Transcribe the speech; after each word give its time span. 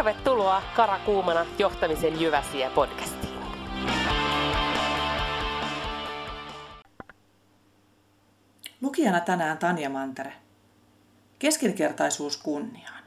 Tervetuloa 0.00 0.62
Karakuumana 0.76 1.46
johtamisen 1.58 2.20
Jyväsiä 2.20 2.70
podcastiin. 2.70 3.34
Lukijana 8.80 9.20
tänään 9.20 9.58
Tanja 9.58 9.90
Mantere. 9.90 10.32
Keskinkertaisuus 11.38 12.36
kunniaan. 12.36 13.04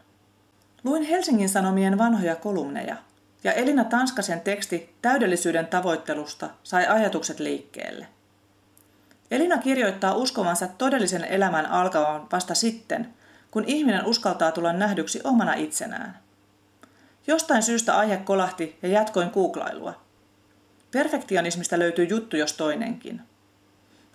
Luin 0.84 1.04
Helsingin 1.04 1.50
Sanomien 1.50 1.98
vanhoja 1.98 2.36
kolumneja 2.36 2.96
ja 3.44 3.54
Elina 3.54 3.84
Tanskasen 3.84 4.42
teksti 4.42 4.96
täydellisyyden 5.02 5.68
tavoittelusta 5.68 6.50
sai 6.64 6.88
ajatukset 6.88 7.40
liikkeelle. 7.40 8.08
Elina 9.32 9.58
kirjoittaa 9.58 10.16
uskovansa 10.16 10.68
todellisen 10.68 11.24
elämän 11.24 11.66
alkavan 11.66 12.28
vasta 12.32 12.56
sitten, 12.56 13.14
kun 13.52 13.64
ihminen 13.68 14.06
uskaltaa 14.06 14.52
tulla 14.52 14.74
nähdyksi 14.74 15.22
omana 15.24 15.54
itsenään. 15.54 16.24
Jostain 17.28 17.64
syystä 17.64 17.98
aihe 17.98 18.18
kolahti 18.18 18.78
ja 18.82 18.90
jatkoin 18.90 19.30
googlailua. 19.34 20.02
Perfektionismista 20.92 21.80
löytyy 21.80 22.06
juttu 22.06 22.38
jos 22.38 22.54
toinenkin. 22.54 23.22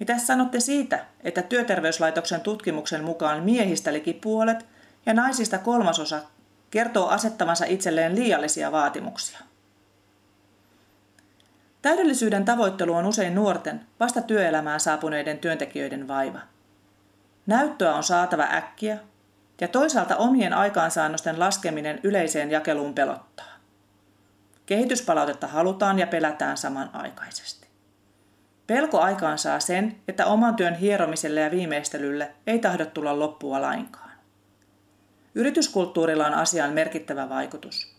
Mitä 0.01 0.19
sanotte 0.19 0.61
siitä, 0.61 1.05
että 1.25 1.43
työterveyslaitoksen 1.43 2.41
tutkimuksen 2.41 3.05
mukaan 3.05 3.43
miehistä 3.43 3.93
liki 3.93 4.13
puolet 4.13 4.67
ja 5.07 5.15
naisista 5.15 5.59
kolmasosa 5.59 6.21
kertoo 6.71 7.09
asettavansa 7.09 7.65
itselleen 7.65 8.15
liiallisia 8.15 8.73
vaatimuksia? 8.73 9.39
Täydellisyyden 11.83 12.45
tavoittelu 12.45 12.95
on 12.95 13.07
usein 13.07 13.35
nuorten, 13.35 13.81
vasta 14.01 14.23
työelämään 14.23 14.81
saapuneiden 14.81 15.39
työntekijöiden 15.39 16.09
vaiva. 16.09 16.41
Näyttöä 17.47 17.95
on 17.95 18.03
saatava 18.03 18.43
äkkiä 18.43 18.99
ja 19.61 19.69
toisaalta 19.69 20.17
omien 20.17 20.53
aikaansaannosten 20.53 21.41
laskeminen 21.41 22.01
yleiseen 22.03 22.51
jakeluun 22.51 22.95
pelottaa. 22.95 23.59
Kehityspalautetta 24.67 25.47
halutaan 25.47 25.99
ja 25.99 26.07
pelätään 26.07 26.57
samanaikaisesti. 26.57 27.69
Pelko 28.67 29.01
aikaan 29.01 29.39
saa 29.39 29.61
sen, 29.61 29.97
että 30.09 30.27
oman 30.27 30.57
työn 30.57 30.75
hieromiselle 30.75 31.41
ja 31.41 31.51
viimeistelylle 31.51 32.35
ei 32.47 32.59
tahdo 32.59 32.87
tulla 32.87 33.19
loppua 33.19 33.63
lainkaan. 33.63 34.11
Yrityskulttuurilla 35.35 36.27
on 36.27 36.35
asiaan 36.35 36.73
merkittävä 36.73 37.29
vaikutus. 37.29 37.95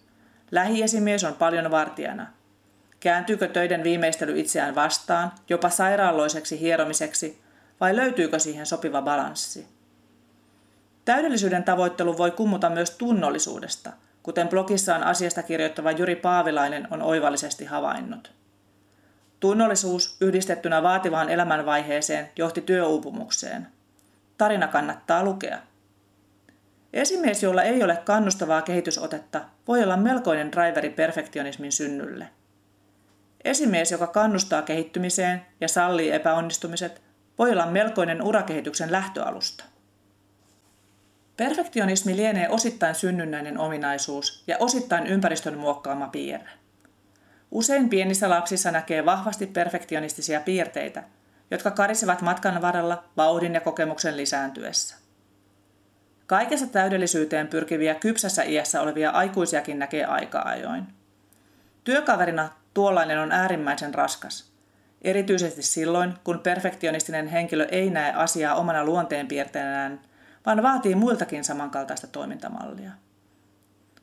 Lähiesimies 0.51 1.23
on 1.23 1.33
paljon 1.33 1.71
vartijana. 1.71 2.27
Kääntyykö 2.99 3.47
töiden 3.47 3.83
viimeistely 3.83 4.39
itseään 4.39 4.75
vastaan, 4.75 5.31
jopa 5.49 5.69
sairaaloiseksi 5.69 6.59
hieromiseksi, 6.59 7.41
vai 7.79 7.95
löytyykö 7.95 8.39
siihen 8.39 8.65
sopiva 8.65 9.01
balanssi? 9.01 9.78
Täydellisyyden 11.09 11.63
tavoittelu 11.63 12.17
voi 12.17 12.31
kummuta 12.31 12.69
myös 12.69 12.91
tunnollisuudesta, 12.91 13.93
kuten 14.23 14.47
blogissaan 14.47 15.03
asiasta 15.03 15.43
kirjoittava 15.43 15.91
Juri 15.91 16.15
Paavilainen 16.15 16.87
on 16.91 17.01
oivallisesti 17.01 17.65
havainnut. 17.65 18.31
Tunnollisuus 19.39 20.17
yhdistettynä 20.21 20.83
vaativaan 20.83 21.29
elämänvaiheeseen 21.29 22.29
johti 22.35 22.61
työuupumukseen. 22.61 23.67
Tarina 24.37 24.67
kannattaa 24.67 25.23
lukea. 25.23 25.59
Esimies, 26.93 27.43
jolla 27.43 27.63
ei 27.63 27.83
ole 27.83 27.97
kannustavaa 27.97 28.61
kehitysotetta, 28.61 29.41
voi 29.67 29.83
olla 29.83 29.97
melkoinen 29.97 30.51
driveri 30.51 30.89
perfektionismin 30.89 31.71
synnylle. 31.71 32.27
Esimies, 33.43 33.91
joka 33.91 34.07
kannustaa 34.07 34.61
kehittymiseen 34.61 35.45
ja 35.61 35.67
sallii 35.67 36.11
epäonnistumiset, 36.11 37.01
voi 37.39 37.51
olla 37.51 37.65
melkoinen 37.65 38.21
urakehityksen 38.21 38.91
lähtöalusta. 38.91 39.63
Perfektionismi 41.39 42.15
lienee 42.15 42.49
osittain 42.49 42.95
synnynnäinen 42.95 43.57
ominaisuus 43.57 44.43
ja 44.47 44.57
osittain 44.59 45.07
ympäristön 45.07 45.57
muokkaama 45.57 46.07
piirre. 46.07 46.49
Usein 47.51 47.89
pienissä 47.89 48.29
lapsissa 48.29 48.71
näkee 48.71 49.05
vahvasti 49.05 49.47
perfektionistisia 49.47 50.39
piirteitä, 50.39 51.03
jotka 51.51 51.71
karisevat 51.71 52.21
matkan 52.21 52.61
varrella 52.61 53.03
vauhdin 53.17 53.53
ja 53.53 53.61
kokemuksen 53.61 54.17
lisääntyessä. 54.17 54.95
Kaikessa 56.27 56.67
täydellisyyteen 56.67 57.47
pyrkiviä 57.47 57.95
kypsässä 57.95 58.43
iässä 58.43 58.81
olevia 58.81 59.09
aikuisiakin 59.09 59.79
näkee 59.79 60.05
aika 60.05 60.41
ajoin. 60.45 60.83
Työkaverina 61.83 62.49
tuollainen 62.73 63.19
on 63.19 63.31
äärimmäisen 63.31 63.93
raskas, 63.93 64.51
erityisesti 65.01 65.61
silloin, 65.61 66.13
kun 66.23 66.39
perfektionistinen 66.39 67.27
henkilö 67.27 67.67
ei 67.71 67.89
näe 67.89 68.13
asiaa 68.13 68.55
omana 68.55 68.85
luonteenpiirteenään 68.85 70.08
vaan 70.45 70.63
vaatii 70.63 70.95
muiltakin 70.95 71.43
samankaltaista 71.43 72.07
toimintamallia. 72.07 72.91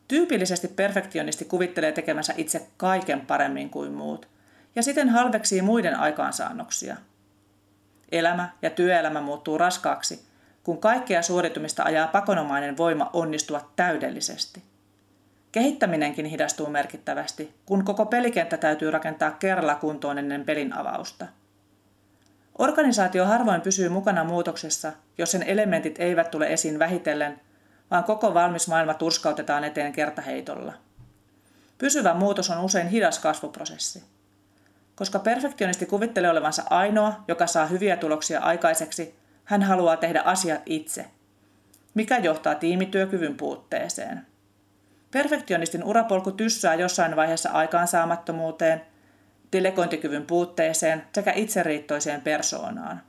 Tyypillisesti 0.09 0.69
perfektionisti 0.69 1.45
kuvittelee 1.45 1.93
tekemänsä 1.93 2.35
itse 2.37 2.67
kaiken 2.77 3.21
paremmin 3.21 3.71
kuin 3.71 3.93
muut, 3.93 4.29
ja 4.77 4.83
siten 4.83 5.09
halveksii 5.09 5.63
muiden 5.63 5.99
aikaansaannoksia. 5.99 6.97
Elämä 8.13 8.51
ja 8.63 8.71
työelämä 8.71 9.21
muuttuu 9.21 9.59
raskaaksi, 9.59 10.27
kun 10.63 10.79
kaikkea 10.79 11.23
suoritumista 11.23 11.83
ajaa 11.83 12.07
pakonomainen 12.07 12.77
voima 12.77 13.11
onnistua 13.13 13.71
täydellisesti. 13.77 14.63
Kehittäminenkin 15.53 16.27
hidastuu 16.27 16.71
merkittävästi, 16.71 17.55
kun 17.67 17.85
koko 17.85 18.07
pelikenttä 18.07 18.57
täytyy 18.57 18.91
rakentaa 18.91 19.31
kerralla 19.31 19.75
kuntoon 19.75 20.19
ennen 20.19 20.45
pelin 20.45 20.73
avausta– 20.73 21.27
Organisaatio 22.59 23.25
harvoin 23.25 23.61
pysyy 23.61 23.89
mukana 23.89 24.25
muutoksessa, 24.25 24.93
jos 25.19 25.31
sen 25.31 25.43
elementit 25.43 25.97
eivät 25.99 26.31
tule 26.31 26.53
esiin 26.53 26.78
vähitellen, 26.78 27.41
vaan 27.91 28.05
koko 28.05 28.34
valmis 28.34 28.69
maailma 28.69 28.94
turskautetaan 28.94 29.65
eteen 29.65 29.93
kertaheitolla. 29.93 30.72
Pysyvä 31.78 32.15
muutos 32.15 32.50
on 32.50 32.65
usein 32.65 32.89
hidas 32.89 33.19
kasvuprosessi. 33.19 34.05
Koska 34.94 35.19
perfektionisti 35.19 35.87
kuvittelee 35.87 36.31
olevansa 36.31 36.62
ainoa, 36.71 37.25
joka 37.28 37.47
saa 37.47 37.67
hyviä 37.67 37.97
tuloksia 37.97 38.41
aikaiseksi, 38.41 39.15
hän 39.44 39.62
haluaa 39.62 39.97
tehdä 39.97 40.21
asiat 40.21 40.62
itse, 40.67 41.06
mikä 41.94 42.19
johtaa 42.19 42.55
tiimityökyvyn 42.55 43.37
puutteeseen. 43.37 44.27
Perfektionistin 45.11 45.84
urapolku 45.84 46.33
tyssää 46.33 46.75
jossain 46.75 47.17
vaiheessa 47.17 47.50
aikaansaamattomuuteen– 47.50 48.83
delegointikyvyn 49.53 50.27
puutteeseen 50.27 51.03
sekä 51.15 51.33
itseriittoiseen 51.33 52.21
persoonaan, 52.21 53.03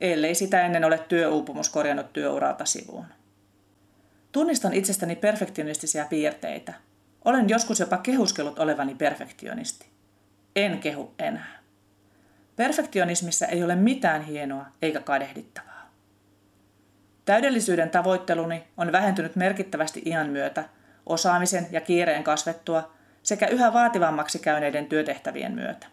ellei 0.00 0.34
sitä 0.34 0.62
ennen 0.62 0.84
ole 0.84 0.98
työuupumus 0.98 1.68
korjannut 1.68 2.12
työuralta 2.12 2.64
sivuun. 2.64 3.06
Tunnistan 4.32 4.72
itsestäni 4.72 5.16
perfektionistisia 5.16 6.04
piirteitä. 6.04 6.74
Olen 7.24 7.48
joskus 7.48 7.80
jopa 7.80 7.96
kehuskellut 7.96 8.58
olevani 8.58 8.94
perfektionisti. 8.94 9.86
En 10.56 10.78
kehu 10.78 11.14
enää. 11.18 11.60
Perfektionismissa 12.56 13.46
ei 13.46 13.62
ole 13.62 13.76
mitään 13.76 14.22
hienoa 14.22 14.66
eikä 14.82 15.00
kadehdittavaa. 15.00 15.90
Täydellisyyden 17.24 17.90
tavoitteluni 17.90 18.64
on 18.76 18.92
vähentynyt 18.92 19.36
merkittävästi 19.36 20.02
iän 20.06 20.30
myötä, 20.30 20.64
osaamisen 21.06 21.66
ja 21.70 21.80
kiireen 21.80 22.24
kasvettua– 22.24 22.90
sekä 23.22 23.46
yhä 23.46 23.72
vaativammaksi 23.72 24.38
käyneiden 24.38 24.86
työtehtävien 24.86 25.52
myötä. 25.52 25.86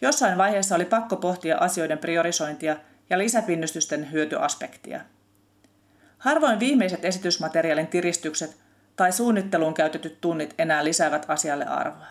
Jossain 0.00 0.38
vaiheessa 0.38 0.74
oli 0.74 0.84
pakko 0.84 1.16
pohtia 1.16 1.56
asioiden 1.58 1.98
priorisointia 1.98 2.76
ja 3.10 3.18
lisäpinnystysten 3.18 4.12
hyötyaspektia. 4.12 5.00
Harvoin 6.18 6.60
viimeiset 6.60 7.04
esitysmateriaalin 7.04 7.86
tiristykset 7.86 8.56
tai 8.96 9.12
suunnitteluun 9.12 9.74
käytetyt 9.74 10.20
tunnit 10.20 10.54
enää 10.58 10.84
lisäävät 10.84 11.24
asialle 11.28 11.66
arvoa. 11.66 12.06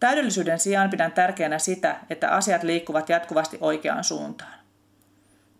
Täydellisyyden 0.00 0.58
sijaan 0.58 0.90
pidän 0.90 1.12
tärkeänä 1.12 1.58
sitä, 1.58 1.96
että 2.10 2.30
asiat 2.30 2.62
liikkuvat 2.62 3.08
jatkuvasti 3.08 3.58
oikeaan 3.60 4.04
suuntaan. 4.04 4.54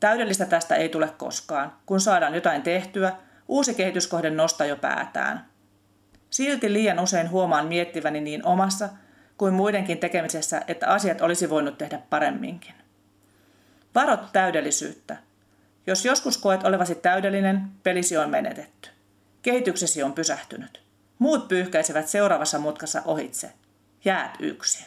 Täydellistä 0.00 0.46
tästä 0.46 0.74
ei 0.74 0.88
tule 0.88 1.08
koskaan. 1.18 1.72
Kun 1.86 2.00
saadaan 2.00 2.34
jotain 2.34 2.62
tehtyä, 2.62 3.12
uusi 3.48 3.74
kehityskohde 3.74 4.30
nostaa 4.30 4.66
jo 4.66 4.76
päätään– 4.76 5.44
Silti 6.36 6.72
liian 6.72 7.00
usein 7.00 7.30
huomaan 7.30 7.66
miettiväni 7.66 8.20
niin 8.20 8.46
omassa 8.46 8.88
kuin 9.38 9.54
muidenkin 9.54 9.98
tekemisessä, 9.98 10.62
että 10.68 10.88
asiat 10.88 11.20
olisi 11.20 11.50
voinut 11.50 11.78
tehdä 11.78 11.98
paremminkin. 12.10 12.74
Varot 13.94 14.32
täydellisyyttä. 14.32 15.16
Jos 15.86 16.04
joskus 16.04 16.38
koet 16.38 16.64
olevasi 16.64 16.94
täydellinen, 16.94 17.68
pelisi 17.82 18.16
on 18.16 18.30
menetetty. 18.30 18.90
Kehityksesi 19.42 20.02
on 20.02 20.12
pysähtynyt. 20.12 20.82
Muut 21.18 21.48
pyyhkäisevät 21.48 22.08
seuraavassa 22.08 22.58
mutkassa 22.58 23.02
ohitse. 23.04 23.52
Jäät 24.04 24.36
yksin. 24.40 24.86